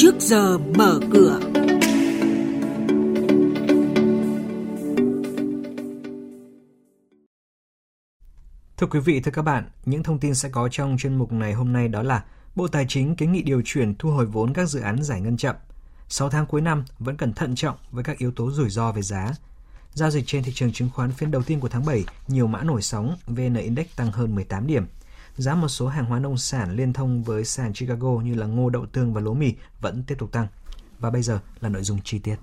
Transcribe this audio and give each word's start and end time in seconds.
trước 0.00 0.14
giờ 0.20 0.58
mở 0.58 1.00
cửa. 1.12 1.40
Thưa 8.76 8.86
quý 8.90 9.00
vị, 9.00 9.20
thưa 9.20 9.30
các 9.30 9.42
bạn, 9.42 9.70
những 9.84 10.02
thông 10.02 10.18
tin 10.18 10.34
sẽ 10.34 10.48
có 10.48 10.68
trong 10.68 10.96
chuyên 10.98 11.16
mục 11.16 11.32
này 11.32 11.52
hôm 11.52 11.72
nay 11.72 11.88
đó 11.88 12.02
là 12.02 12.24
Bộ 12.54 12.68
Tài 12.68 12.86
chính 12.88 13.16
kiến 13.16 13.32
nghị 13.32 13.42
điều 13.42 13.62
chuyển 13.64 13.94
thu 13.94 14.10
hồi 14.10 14.26
vốn 14.26 14.52
các 14.52 14.68
dự 14.68 14.80
án 14.80 15.02
giải 15.02 15.20
ngân 15.20 15.36
chậm. 15.36 15.56
6 16.08 16.30
tháng 16.30 16.46
cuối 16.46 16.60
năm 16.60 16.84
vẫn 16.98 17.16
cần 17.16 17.32
thận 17.32 17.54
trọng 17.54 17.76
với 17.90 18.04
các 18.04 18.18
yếu 18.18 18.30
tố 18.30 18.50
rủi 18.50 18.70
ro 18.70 18.92
về 18.92 19.02
giá. 19.02 19.32
Giao 19.94 20.10
dịch 20.10 20.24
trên 20.26 20.42
thị 20.42 20.52
trường 20.54 20.72
chứng 20.72 20.90
khoán 20.90 21.12
phiên 21.12 21.30
đầu 21.30 21.42
tiên 21.42 21.60
của 21.60 21.68
tháng 21.68 21.84
7, 21.84 22.04
nhiều 22.28 22.46
mã 22.46 22.62
nổi 22.62 22.82
sóng, 22.82 23.16
VN 23.26 23.54
Index 23.54 23.86
tăng 23.96 24.12
hơn 24.12 24.34
18 24.34 24.66
điểm. 24.66 24.86
Giá 25.38 25.54
một 25.54 25.68
số 25.68 25.88
hàng 25.88 26.04
hóa 26.04 26.18
nông 26.18 26.36
sản 26.36 26.76
liên 26.76 26.92
thông 26.92 27.22
với 27.22 27.44
sàn 27.44 27.72
Chicago 27.72 28.08
như 28.08 28.34
là 28.34 28.46
ngô, 28.46 28.70
đậu 28.70 28.86
tương 28.86 29.14
và 29.14 29.20
lúa 29.20 29.34
mì 29.34 29.54
vẫn 29.80 30.02
tiếp 30.06 30.14
tục 30.18 30.32
tăng. 30.32 30.46
Và 30.98 31.10
bây 31.10 31.22
giờ 31.22 31.40
là 31.60 31.68
nội 31.68 31.82
dung 31.82 31.98
chi 32.04 32.18
tiết. 32.18 32.36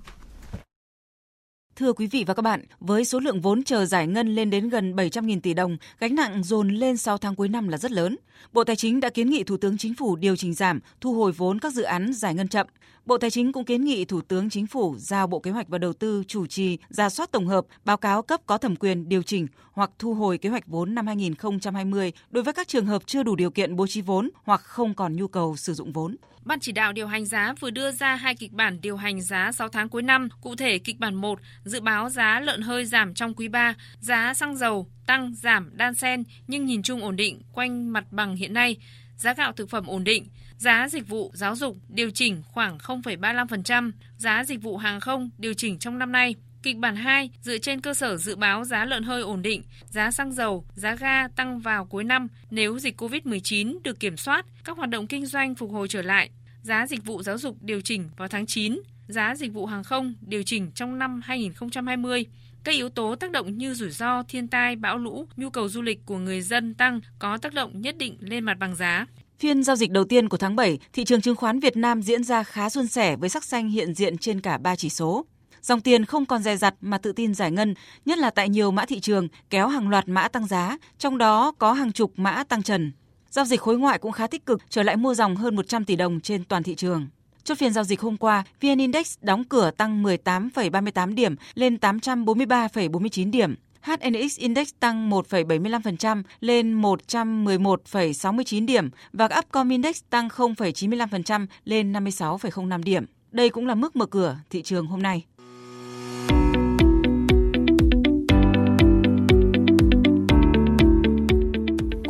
Thưa 1.76 1.92
quý 1.92 2.06
vị 2.06 2.24
và 2.26 2.34
các 2.34 2.42
bạn, 2.42 2.60
với 2.80 3.04
số 3.04 3.20
lượng 3.20 3.40
vốn 3.40 3.62
chờ 3.62 3.86
giải 3.86 4.06
ngân 4.06 4.34
lên 4.34 4.50
đến 4.50 4.68
gần 4.68 4.96
700.000 4.96 5.40
tỷ 5.40 5.54
đồng, 5.54 5.76
gánh 6.00 6.14
nặng 6.14 6.42
dồn 6.42 6.68
lên 6.68 6.96
6 6.96 7.18
tháng 7.18 7.34
cuối 7.34 7.48
năm 7.48 7.68
là 7.68 7.78
rất 7.78 7.92
lớn. 7.92 8.16
Bộ 8.52 8.64
Tài 8.64 8.76
chính 8.76 9.00
đã 9.00 9.10
kiến 9.10 9.30
nghị 9.30 9.44
Thủ 9.44 9.56
tướng 9.56 9.78
Chính 9.78 9.94
phủ 9.94 10.16
điều 10.16 10.36
chỉnh 10.36 10.54
giảm, 10.54 10.80
thu 11.00 11.14
hồi 11.14 11.32
vốn 11.32 11.58
các 11.58 11.72
dự 11.72 11.82
án 11.82 12.12
giải 12.12 12.34
ngân 12.34 12.48
chậm. 12.48 12.66
Bộ 13.06 13.18
Tài 13.18 13.30
chính 13.30 13.52
cũng 13.52 13.64
kiến 13.64 13.84
nghị 13.84 14.04
Thủ 14.04 14.20
tướng 14.20 14.50
Chính 14.50 14.66
phủ 14.66 14.94
giao 14.98 15.26
Bộ 15.26 15.38
Kế 15.38 15.50
hoạch 15.50 15.68
và 15.68 15.78
Đầu 15.78 15.92
tư 15.92 16.24
chủ 16.28 16.46
trì 16.46 16.78
ra 16.88 17.08
soát 17.08 17.32
tổng 17.32 17.46
hợp, 17.46 17.66
báo 17.84 17.96
cáo 17.96 18.22
cấp 18.22 18.40
có 18.46 18.58
thẩm 18.58 18.76
quyền 18.76 19.08
điều 19.08 19.22
chỉnh 19.22 19.46
hoặc 19.72 19.90
thu 19.98 20.14
hồi 20.14 20.38
kế 20.38 20.48
hoạch 20.48 20.66
vốn 20.66 20.94
năm 20.94 21.06
2020 21.06 22.12
đối 22.30 22.44
với 22.44 22.54
các 22.54 22.68
trường 22.68 22.86
hợp 22.86 23.02
chưa 23.06 23.22
đủ 23.22 23.36
điều 23.36 23.50
kiện 23.50 23.76
bố 23.76 23.86
trí 23.86 24.00
vốn 24.00 24.30
hoặc 24.44 24.60
không 24.60 24.94
còn 24.94 25.16
nhu 25.16 25.28
cầu 25.28 25.56
sử 25.56 25.74
dụng 25.74 25.92
vốn. 25.92 26.16
Ban 26.46 26.60
chỉ 26.60 26.72
đạo 26.72 26.92
điều 26.92 27.06
hành 27.06 27.26
giá 27.26 27.54
vừa 27.60 27.70
đưa 27.70 27.92
ra 27.92 28.14
hai 28.14 28.34
kịch 28.34 28.52
bản 28.52 28.80
điều 28.80 28.96
hành 28.96 29.20
giá 29.20 29.52
6 29.52 29.68
tháng 29.68 29.88
cuối 29.88 30.02
năm. 30.02 30.28
Cụ 30.40 30.56
thể, 30.56 30.78
kịch 30.78 30.98
bản 30.98 31.14
1 31.14 31.38
dự 31.64 31.80
báo 31.80 32.08
giá 32.08 32.40
lợn 32.40 32.62
hơi 32.62 32.84
giảm 32.84 33.14
trong 33.14 33.34
quý 33.34 33.48
3, 33.48 33.74
giá 33.98 34.34
xăng 34.34 34.56
dầu 34.56 34.90
tăng 35.06 35.34
giảm 35.34 35.70
đan 35.72 35.94
xen 35.94 36.24
nhưng 36.46 36.66
nhìn 36.66 36.82
chung 36.82 37.00
ổn 37.00 37.16
định 37.16 37.42
quanh 37.52 37.92
mặt 37.92 38.04
bằng 38.10 38.36
hiện 38.36 38.54
nay, 38.54 38.76
giá 39.16 39.34
gạo 39.34 39.52
thực 39.52 39.70
phẩm 39.70 39.86
ổn 39.86 40.04
định, 40.04 40.26
giá 40.56 40.88
dịch 40.88 41.08
vụ 41.08 41.30
giáo 41.34 41.56
dục 41.56 41.76
điều 41.88 42.10
chỉnh 42.10 42.42
khoảng 42.48 42.78
0,35%, 42.78 43.92
giá 44.16 44.44
dịch 44.44 44.62
vụ 44.62 44.76
hàng 44.76 45.00
không 45.00 45.30
điều 45.38 45.54
chỉnh 45.54 45.78
trong 45.78 45.98
năm 45.98 46.12
nay. 46.12 46.34
Kịch 46.66 46.78
bản 46.78 46.96
2 46.96 47.30
dựa 47.42 47.58
trên 47.58 47.80
cơ 47.80 47.94
sở 47.94 48.16
dự 48.16 48.36
báo 48.36 48.64
giá 48.64 48.84
lợn 48.84 49.02
hơi 49.02 49.22
ổn 49.22 49.42
định, 49.42 49.62
giá 49.90 50.10
xăng 50.10 50.32
dầu, 50.32 50.64
giá 50.74 50.94
ga 50.94 51.28
tăng 51.28 51.60
vào 51.60 51.84
cuối 51.84 52.04
năm 52.04 52.28
nếu 52.50 52.78
dịch 52.78 53.02
COVID-19 53.02 53.78
được 53.84 54.00
kiểm 54.00 54.16
soát, 54.16 54.46
các 54.64 54.76
hoạt 54.76 54.90
động 54.90 55.06
kinh 55.06 55.26
doanh 55.26 55.54
phục 55.54 55.70
hồi 55.70 55.88
trở 55.88 56.02
lại. 56.02 56.30
Giá 56.62 56.86
dịch 56.86 57.04
vụ 57.04 57.22
giáo 57.22 57.38
dục 57.38 57.56
điều 57.60 57.80
chỉnh 57.80 58.08
vào 58.16 58.28
tháng 58.28 58.46
9, 58.46 58.80
giá 59.08 59.34
dịch 59.34 59.52
vụ 59.52 59.66
hàng 59.66 59.84
không 59.84 60.14
điều 60.20 60.42
chỉnh 60.42 60.70
trong 60.74 60.98
năm 60.98 61.20
2020. 61.24 62.26
Các 62.64 62.72
yếu 62.72 62.88
tố 62.88 63.16
tác 63.16 63.30
động 63.30 63.58
như 63.58 63.74
rủi 63.74 63.90
ro, 63.90 64.22
thiên 64.22 64.48
tai, 64.48 64.76
bão 64.76 64.98
lũ, 64.98 65.26
nhu 65.36 65.50
cầu 65.50 65.68
du 65.68 65.82
lịch 65.82 66.06
của 66.06 66.18
người 66.18 66.40
dân 66.40 66.74
tăng 66.74 67.00
có 67.18 67.38
tác 67.38 67.54
động 67.54 67.80
nhất 67.80 67.98
định 67.98 68.16
lên 68.20 68.44
mặt 68.44 68.58
bằng 68.58 68.74
giá. 68.74 69.06
Phiên 69.38 69.62
giao 69.62 69.76
dịch 69.76 69.90
đầu 69.90 70.04
tiên 70.04 70.28
của 70.28 70.36
tháng 70.36 70.56
7, 70.56 70.78
thị 70.92 71.04
trường 71.04 71.20
chứng 71.20 71.36
khoán 71.36 71.60
Việt 71.60 71.76
Nam 71.76 72.02
diễn 72.02 72.24
ra 72.24 72.42
khá 72.42 72.68
suôn 72.68 72.86
sẻ 72.86 73.16
với 73.16 73.28
sắc 73.28 73.44
xanh 73.44 73.68
hiện 73.68 73.94
diện 73.94 74.18
trên 74.18 74.40
cả 74.40 74.58
ba 74.58 74.76
chỉ 74.76 74.88
số. 74.88 75.26
Dòng 75.66 75.80
tiền 75.80 76.04
không 76.04 76.26
còn 76.26 76.42
dè 76.42 76.56
dặt 76.56 76.74
mà 76.80 76.98
tự 76.98 77.12
tin 77.12 77.34
giải 77.34 77.50
ngân, 77.50 77.74
nhất 78.04 78.18
là 78.18 78.30
tại 78.30 78.48
nhiều 78.48 78.70
mã 78.70 78.84
thị 78.84 79.00
trường 79.00 79.28
kéo 79.50 79.68
hàng 79.68 79.88
loạt 79.88 80.08
mã 80.08 80.28
tăng 80.28 80.46
giá, 80.46 80.78
trong 80.98 81.18
đó 81.18 81.52
có 81.58 81.72
hàng 81.72 81.92
chục 81.92 82.12
mã 82.16 82.44
tăng 82.44 82.62
trần. 82.62 82.92
Giao 83.30 83.44
dịch 83.44 83.60
khối 83.60 83.78
ngoại 83.78 83.98
cũng 83.98 84.12
khá 84.12 84.26
tích 84.26 84.46
cực, 84.46 84.62
trở 84.70 84.82
lại 84.82 84.96
mua 84.96 85.14
dòng 85.14 85.36
hơn 85.36 85.56
100 85.56 85.84
tỷ 85.84 85.96
đồng 85.96 86.20
trên 86.20 86.44
toàn 86.44 86.62
thị 86.62 86.74
trường. 86.74 87.06
Chốt 87.44 87.54
phiên 87.58 87.72
giao 87.72 87.84
dịch 87.84 88.00
hôm 88.00 88.16
qua, 88.16 88.44
VN 88.60 88.78
Index 88.78 89.18
đóng 89.20 89.44
cửa 89.44 89.70
tăng 89.70 90.02
18,38 90.02 91.14
điểm 91.14 91.36
lên 91.54 91.76
843,49 91.76 93.30
điểm. 93.30 93.54
HNX 93.82 94.38
Index 94.38 94.70
tăng 94.80 95.10
1,75% 95.10 96.22
lên 96.40 96.82
111,69 96.82 98.66
điểm 98.66 98.90
và 99.12 99.28
Upcom 99.38 99.68
Index 99.68 100.00
tăng 100.10 100.28
0,95% 100.28 101.46
lên 101.64 101.92
56,05 101.92 102.82
điểm. 102.82 103.04
Đây 103.32 103.50
cũng 103.50 103.66
là 103.66 103.74
mức 103.74 103.96
mở 103.96 104.06
cửa 104.06 104.36
thị 104.50 104.62
trường 104.62 104.86
hôm 104.86 105.02
nay. 105.02 105.24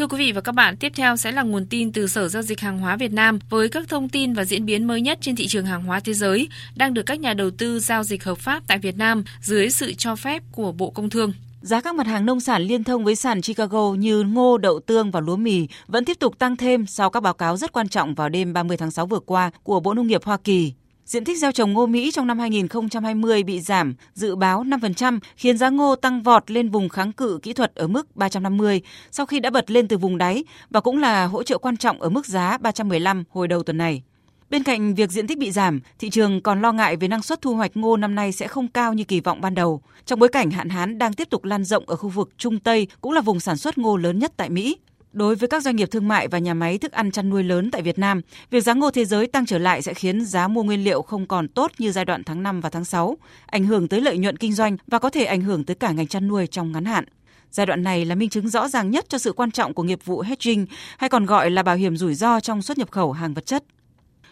Thưa 0.00 0.06
quý 0.06 0.18
vị 0.18 0.32
và 0.32 0.40
các 0.40 0.52
bạn, 0.52 0.76
tiếp 0.76 0.92
theo 0.96 1.16
sẽ 1.16 1.32
là 1.32 1.42
nguồn 1.42 1.66
tin 1.66 1.92
từ 1.92 2.06
Sở 2.06 2.28
Giao 2.28 2.42
dịch 2.42 2.60
Hàng 2.60 2.78
hóa 2.78 2.96
Việt 2.96 3.12
Nam 3.12 3.38
với 3.50 3.68
các 3.68 3.88
thông 3.88 4.08
tin 4.08 4.32
và 4.32 4.44
diễn 4.44 4.66
biến 4.66 4.86
mới 4.86 5.00
nhất 5.00 5.18
trên 5.20 5.36
thị 5.36 5.46
trường 5.46 5.66
hàng 5.66 5.84
hóa 5.84 6.00
thế 6.00 6.14
giới 6.14 6.48
đang 6.76 6.94
được 6.94 7.02
các 7.02 7.20
nhà 7.20 7.34
đầu 7.34 7.50
tư 7.50 7.80
giao 7.80 8.04
dịch 8.04 8.24
hợp 8.24 8.38
pháp 8.38 8.62
tại 8.66 8.78
Việt 8.78 8.96
Nam 8.96 9.24
dưới 9.42 9.70
sự 9.70 9.92
cho 9.94 10.16
phép 10.16 10.42
của 10.52 10.72
Bộ 10.72 10.90
Công 10.90 11.10
Thương. 11.10 11.32
Giá 11.60 11.80
các 11.80 11.94
mặt 11.94 12.06
hàng 12.06 12.26
nông 12.26 12.40
sản 12.40 12.62
liên 12.62 12.84
thông 12.84 13.04
với 13.04 13.16
sàn 13.16 13.42
Chicago 13.42 13.94
như 13.98 14.22
ngô, 14.22 14.58
đậu 14.58 14.80
tương 14.80 15.10
và 15.10 15.20
lúa 15.20 15.36
mì 15.36 15.66
vẫn 15.86 16.04
tiếp 16.04 16.18
tục 16.18 16.38
tăng 16.38 16.56
thêm 16.56 16.86
sau 16.86 17.10
các 17.10 17.20
báo 17.20 17.34
cáo 17.34 17.56
rất 17.56 17.72
quan 17.72 17.88
trọng 17.88 18.14
vào 18.14 18.28
đêm 18.28 18.52
30 18.52 18.76
tháng 18.76 18.90
6 18.90 19.06
vừa 19.06 19.20
qua 19.20 19.50
của 19.62 19.80
Bộ 19.80 19.94
Nông 19.94 20.06
nghiệp 20.06 20.24
Hoa 20.24 20.36
Kỳ. 20.36 20.72
Diện 21.10 21.24
tích 21.24 21.38
gieo 21.38 21.52
trồng 21.52 21.72
ngô 21.72 21.86
Mỹ 21.86 22.10
trong 22.10 22.26
năm 22.26 22.38
2020 22.38 23.42
bị 23.42 23.60
giảm 23.60 23.94
dự 24.14 24.36
báo 24.36 24.64
5%, 24.64 25.18
khiến 25.36 25.58
giá 25.58 25.68
ngô 25.68 25.96
tăng 25.96 26.22
vọt 26.22 26.50
lên 26.50 26.68
vùng 26.68 26.88
kháng 26.88 27.12
cự 27.12 27.38
kỹ 27.42 27.52
thuật 27.52 27.74
ở 27.74 27.86
mức 27.86 28.16
350 28.16 28.82
sau 29.10 29.26
khi 29.26 29.40
đã 29.40 29.50
bật 29.50 29.70
lên 29.70 29.88
từ 29.88 29.98
vùng 29.98 30.18
đáy 30.18 30.44
và 30.70 30.80
cũng 30.80 30.98
là 30.98 31.26
hỗ 31.26 31.42
trợ 31.42 31.58
quan 31.58 31.76
trọng 31.76 32.02
ở 32.02 32.08
mức 32.08 32.26
giá 32.26 32.58
315 32.58 33.24
hồi 33.30 33.48
đầu 33.48 33.62
tuần 33.62 33.78
này. 33.78 34.02
Bên 34.50 34.62
cạnh 34.62 34.94
việc 34.94 35.10
diện 35.10 35.26
tích 35.26 35.38
bị 35.38 35.50
giảm, 35.50 35.80
thị 35.98 36.10
trường 36.10 36.40
còn 36.40 36.62
lo 36.62 36.72
ngại 36.72 36.96
về 36.96 37.08
năng 37.08 37.22
suất 37.22 37.40
thu 37.40 37.54
hoạch 37.54 37.76
ngô 37.76 37.96
năm 37.96 38.14
nay 38.14 38.32
sẽ 38.32 38.48
không 38.48 38.68
cao 38.68 38.94
như 38.94 39.04
kỳ 39.04 39.20
vọng 39.20 39.40
ban 39.40 39.54
đầu. 39.54 39.82
Trong 40.06 40.18
bối 40.18 40.28
cảnh 40.28 40.50
hạn 40.50 40.68
hán 40.68 40.98
đang 40.98 41.12
tiếp 41.12 41.30
tục 41.30 41.44
lan 41.44 41.64
rộng 41.64 41.84
ở 41.86 41.96
khu 41.96 42.08
vực 42.08 42.30
Trung 42.38 42.58
Tây, 42.58 42.86
cũng 43.00 43.12
là 43.12 43.20
vùng 43.20 43.40
sản 43.40 43.56
xuất 43.56 43.78
ngô 43.78 43.96
lớn 43.96 44.18
nhất 44.18 44.32
tại 44.36 44.50
Mỹ. 44.50 44.76
Đối 45.12 45.34
với 45.34 45.48
các 45.48 45.62
doanh 45.62 45.76
nghiệp 45.76 45.88
thương 45.90 46.08
mại 46.08 46.28
và 46.28 46.38
nhà 46.38 46.54
máy 46.54 46.78
thức 46.78 46.92
ăn 46.92 47.10
chăn 47.10 47.30
nuôi 47.30 47.44
lớn 47.44 47.70
tại 47.70 47.82
Việt 47.82 47.98
Nam, 47.98 48.20
việc 48.50 48.60
giá 48.60 48.74
ngô 48.74 48.90
thế 48.90 49.04
giới 49.04 49.26
tăng 49.26 49.46
trở 49.46 49.58
lại 49.58 49.82
sẽ 49.82 49.94
khiến 49.94 50.24
giá 50.24 50.48
mua 50.48 50.62
nguyên 50.62 50.84
liệu 50.84 51.02
không 51.02 51.26
còn 51.26 51.48
tốt 51.48 51.72
như 51.78 51.92
giai 51.92 52.04
đoạn 52.04 52.24
tháng 52.24 52.42
5 52.42 52.60
và 52.60 52.70
tháng 52.70 52.84
6, 52.84 53.16
ảnh 53.46 53.66
hưởng 53.66 53.88
tới 53.88 54.00
lợi 54.00 54.18
nhuận 54.18 54.36
kinh 54.36 54.52
doanh 54.52 54.76
và 54.86 54.98
có 54.98 55.10
thể 55.10 55.24
ảnh 55.24 55.40
hưởng 55.40 55.64
tới 55.64 55.74
cả 55.74 55.92
ngành 55.92 56.06
chăn 56.06 56.28
nuôi 56.28 56.46
trong 56.46 56.72
ngắn 56.72 56.84
hạn. 56.84 57.04
Giai 57.50 57.66
đoạn 57.66 57.82
này 57.82 58.04
là 58.04 58.14
minh 58.14 58.28
chứng 58.28 58.48
rõ 58.48 58.68
ràng 58.68 58.90
nhất 58.90 59.04
cho 59.08 59.18
sự 59.18 59.32
quan 59.32 59.50
trọng 59.50 59.74
của 59.74 59.82
nghiệp 59.82 59.98
vụ 60.04 60.20
hedging 60.20 60.66
hay 60.98 61.10
còn 61.10 61.26
gọi 61.26 61.50
là 61.50 61.62
bảo 61.62 61.76
hiểm 61.76 61.96
rủi 61.96 62.14
ro 62.14 62.40
trong 62.40 62.62
xuất 62.62 62.78
nhập 62.78 62.90
khẩu 62.90 63.12
hàng 63.12 63.34
vật 63.34 63.46
chất. 63.46 63.64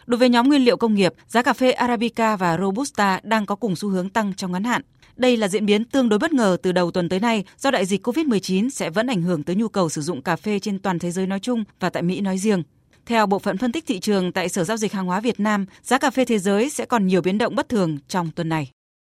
Đối 0.09 0.17
với 0.17 0.29
nhóm 0.29 0.47
nguyên 0.47 0.65
liệu 0.65 0.77
công 0.77 0.95
nghiệp, 0.95 1.13
giá 1.27 1.41
cà 1.41 1.53
phê 1.53 1.71
Arabica 1.71 2.35
và 2.35 2.57
Robusta 2.57 3.19
đang 3.23 3.45
có 3.45 3.55
cùng 3.55 3.75
xu 3.75 3.89
hướng 3.89 4.09
tăng 4.09 4.33
trong 4.33 4.51
ngắn 4.51 4.63
hạn. 4.63 4.81
Đây 5.15 5.37
là 5.37 5.47
diễn 5.47 5.65
biến 5.65 5.85
tương 5.85 6.09
đối 6.09 6.19
bất 6.19 6.33
ngờ 6.33 6.57
từ 6.61 6.71
đầu 6.71 6.91
tuần 6.91 7.09
tới 7.09 7.19
nay 7.19 7.43
do 7.57 7.71
đại 7.71 7.85
dịch 7.85 8.07
COVID-19 8.07 8.69
sẽ 8.69 8.89
vẫn 8.89 9.07
ảnh 9.07 9.21
hưởng 9.21 9.43
tới 9.43 9.55
nhu 9.55 9.67
cầu 9.67 9.89
sử 9.89 10.01
dụng 10.01 10.21
cà 10.21 10.35
phê 10.35 10.59
trên 10.59 10.79
toàn 10.79 10.99
thế 10.99 11.11
giới 11.11 11.27
nói 11.27 11.39
chung 11.39 11.63
và 11.79 11.89
tại 11.89 12.03
Mỹ 12.03 12.21
nói 12.21 12.37
riêng. 12.37 12.63
Theo 13.05 13.25
bộ 13.25 13.39
phận 13.39 13.57
phân 13.57 13.71
tích 13.71 13.87
thị 13.87 13.99
trường 13.99 14.31
tại 14.31 14.49
Sở 14.49 14.63
giao 14.63 14.77
dịch 14.77 14.93
hàng 14.93 15.05
hóa 15.05 15.19
Việt 15.19 15.39
Nam, 15.39 15.65
giá 15.81 15.97
cà 15.97 16.09
phê 16.11 16.25
thế 16.25 16.39
giới 16.39 16.69
sẽ 16.69 16.85
còn 16.85 17.07
nhiều 17.07 17.21
biến 17.21 17.37
động 17.37 17.55
bất 17.55 17.69
thường 17.69 17.97
trong 18.07 18.31
tuần 18.35 18.49
này. 18.49 18.71